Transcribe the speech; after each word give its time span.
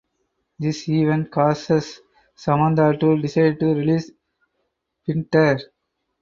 This 0.57 0.89
event 0.89 1.29
causes 1.29 2.01
Samantha 2.33 2.97
to 2.97 3.21
decide 3.21 3.59
to 3.59 3.67
release 3.67 4.09
Pinter. 5.05 5.59